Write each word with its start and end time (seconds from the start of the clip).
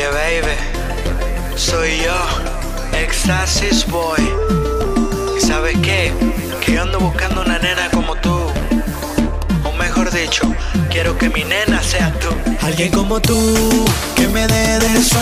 Oye, 0.00 0.08
baby, 0.40 1.56
soy 1.56 1.98
yo, 1.98 2.98
Éxtasis 2.98 3.86
Boy. 3.86 4.18
¿Y 5.36 5.40
sabes 5.44 5.76
qué? 5.82 6.10
Que 6.64 6.72
yo 6.72 6.82
ando 6.82 6.98
buscando 7.00 7.42
una 7.42 7.58
nena 7.58 7.90
como 7.90 8.16
tú. 8.16 8.34
O 9.62 9.72
mejor 9.72 10.10
dicho, 10.10 10.50
quiero 10.88 11.18
que 11.18 11.28
mi 11.28 11.44
nena 11.44 11.82
sea 11.82 12.10
tú. 12.18 12.28
Alguien 12.62 12.90
como 12.92 13.20
tú, 13.20 13.36
que 14.16 14.26
me 14.28 14.46
dé 14.46 14.78
de 14.78 15.02
su 15.02 15.18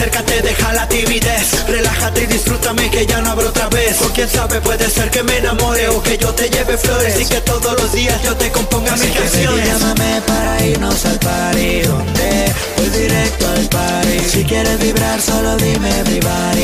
acércate, 0.00 0.40
deja 0.40 0.72
la 0.72 0.88
timidez. 0.88 1.66
Relájate 1.68 2.22
y 2.22 2.26
disfrútame 2.26 2.90
que 2.90 3.04
ya 3.04 3.20
no 3.20 3.30
habrá 3.30 3.48
otra 3.48 3.68
vez. 3.68 4.00
O 4.00 4.08
quién 4.12 4.28
sabe, 4.28 4.60
puede 4.60 4.88
ser 4.88 5.10
que 5.10 5.22
me 5.22 5.36
enamore 5.36 5.88
o 5.88 6.02
que 6.02 6.16
yo 6.16 6.32
te 6.34 6.48
lleve 6.48 6.78
flores 6.78 7.20
y 7.20 7.26
que 7.26 7.40
todos 7.42 7.72
los 7.80 7.92
días 7.92 8.18
yo 8.22 8.34
te 8.34 8.50
componga 8.50 8.92
mis 8.96 9.10
canciones. 9.10 9.66
llámame 9.66 10.22
para 10.26 10.64
irnos 10.64 11.04
al 11.04 11.18
party 11.18 11.82
donde 11.82 12.52
voy 12.78 12.88
directo 12.88 13.46
al 13.48 13.68
party. 13.68 14.18
Si 14.26 14.44
quieres 14.44 14.78
vibrar, 14.80 15.20
solo 15.20 15.56
dime 15.56 15.90
everybody 16.00 16.59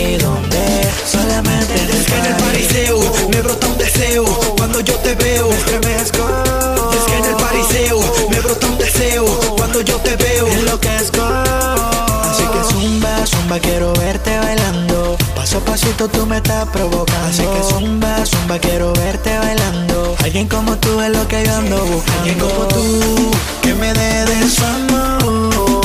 Tú 15.94 16.26
me 16.26 16.36
estás 16.36 16.68
provocando. 16.68 17.26
Así 17.26 17.42
que 17.42 17.62
zumba, 17.62 18.26
zumba, 18.26 18.58
quiero 18.58 18.92
verte 18.92 19.38
bailando. 19.38 20.14
Alguien 20.22 20.46
como 20.46 20.76
tú 20.76 21.00
es 21.00 21.10
lo 21.10 21.26
que 21.26 21.44
yo 21.44 21.54
ando 21.54 21.78
buscando. 21.86 22.18
Alguien 22.20 22.38
como 22.38 22.66
tú, 22.66 23.30
que 23.62 23.74
me 23.74 23.94
dé 23.94 24.24
de 24.26 24.50
su 24.50 24.64
amor. 24.64 25.78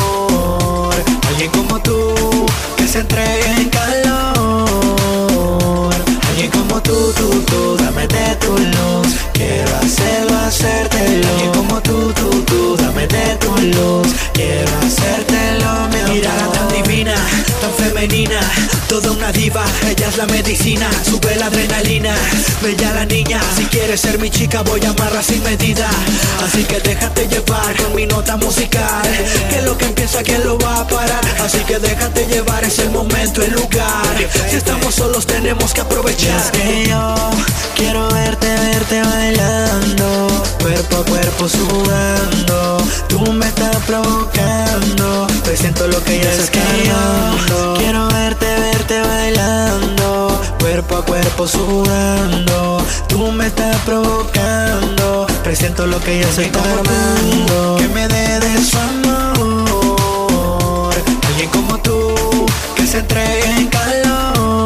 Alguien 1.30 1.52
como 1.52 1.80
tú, 1.82 2.46
que 2.76 2.88
se 2.88 3.00
entregue 3.00 3.46
en 3.62 3.70
calor. 3.70 4.70
Alguien 6.30 6.52
como 6.52 6.82
tú, 6.82 7.14
tú, 7.16 7.42
tú, 7.44 7.78
dame 7.78 8.06
de 8.08 8.36
tu 8.36 8.52
luz. 8.58 9.16
Quiero 9.34 9.76
hacerlo, 9.78 10.38
hacértelo. 10.46 11.28
Alguien 11.30 11.52
como 11.52 11.82
tú, 11.82 12.12
tú, 12.14 12.44
tú, 12.44 12.76
dame 12.78 13.08
de 13.08 13.36
tu 13.38 13.52
luz. 13.58 14.08
Quiero 14.34 14.72
hacértelo, 14.86 15.88
mi. 15.90 16.02
Mirada 16.16 16.52
tan 16.52 16.68
divina, 16.70 17.16
tan 17.62 17.72
toda 18.88 19.12
una 19.12 19.32
diva. 19.32 19.64
Ella 19.88 20.08
es 20.08 20.18
la 20.18 20.26
medicina, 20.26 20.90
sube 21.08 21.36
la 21.36 21.48
adrenalina. 21.48 22.16
Bella 22.62 22.94
la 22.94 23.06
niña, 23.06 23.40
si 23.56 23.66
quieres 23.66 24.02
ser 24.02 24.18
mi 24.18 24.30
chica, 24.30 24.64
voy 24.64 24.84
a 24.86 24.90
amarla 24.90 25.22
sin 25.22 25.44
medida. 25.44 25.88
Así 26.44 26.64
que 26.64 26.80
déjate 26.80 27.28
llevar 27.28 27.76
con 27.78 27.96
mi 27.96 28.08
nota 28.08 28.38
musical. 28.38 29.04
Que 29.50 29.62
lo 29.62 29.78
que 29.78 29.86
empieza, 29.86 30.24
que 30.24 30.40
lo 30.40 30.58
va 30.58 30.80
a 30.80 30.88
parar. 30.88 31.22
Así 31.44 31.60
que 31.60 31.78
déjate 31.78 32.26
llevar, 32.26 32.64
es 32.64 32.80
el 32.80 32.90
momento, 32.90 33.44
el 33.44 33.54
lugar. 33.54 34.16
Si 34.50 34.56
estamos 34.56 34.96
solos, 34.96 35.28
tenemos 35.28 35.72
que 35.74 35.82
aprovechar. 35.82 36.40
Es 36.40 36.52
que 36.52 36.88
yo 36.88 37.16
quiero 37.76 38.10
verte, 38.10 38.48
verte 38.48 39.02
bailando. 39.04 40.44
Cuerpo 40.60 40.98
a 40.98 41.06
cuerpo 41.06 41.48
sudando. 41.50 42.11
Cuerpo 50.82 50.98
a 50.98 51.06
cuerpo 51.06 51.48
sudando. 51.48 52.84
Tú 53.08 53.32
me 53.32 53.46
estás 53.46 53.78
provocando. 53.82 55.28
Presiento 55.44 55.86
lo 55.86 56.00
que 56.00 56.22
ya 56.22 56.28
estoy 56.28 56.48
tardando. 56.48 57.78
Que 57.78 57.88
me 57.90 58.08
dé 58.08 58.40
de 58.40 58.64
su 58.66 58.80
amor. 58.80 59.70
Alguien 61.28 61.50
como 61.52 61.78
tú, 61.78 62.16
que 62.76 62.88
se 62.88 62.98
entregue 62.98 63.46
en 63.58 63.68
calor. 63.68 64.66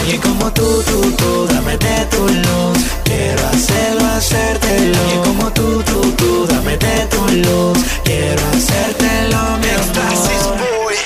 Alguien 0.00 0.20
como 0.20 0.52
tú, 0.52 0.82
tú, 0.82 1.00
tú, 1.12 1.46
dame 1.48 1.78
de 1.78 2.04
tu 2.10 2.28
luz. 2.28 2.78
Quiero 3.04 3.48
hacerlo, 3.48 4.04
hacértelo. 4.06 4.98
Alguien 5.00 5.22
como 5.22 5.50
tú, 5.52 5.82
tú, 5.82 6.12
tú, 6.18 6.46
dame 6.46 6.76
de 6.76 7.06
tu 7.06 7.26
luz. 7.38 7.78
Quiero 8.04 8.42
hacértelo, 8.52 9.56
mi 9.62 9.68
Éxtasis 9.68 10.42
amor. 10.44 10.58
Boy. 10.58 10.96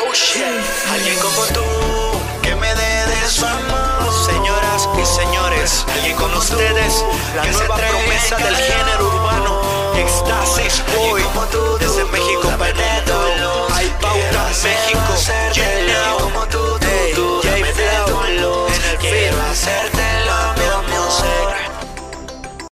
Oh 0.00 0.14
shit. 0.14 0.44
Alguien 0.90 1.18
como 1.20 1.42
tú, 1.52 1.60
Señoras 3.26 4.88
y 5.02 5.04
señores, 5.04 5.84
alguien 5.94 6.16
con 6.16 6.32
ustedes, 6.34 7.04
la 7.34 7.44
nueva 7.44 7.74
promesa 7.74 8.36
del 8.36 8.54
género 8.54 9.08
urbano. 9.08 9.60
Éxtasis 9.96 10.80